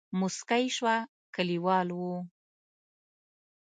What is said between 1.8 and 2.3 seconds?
وو.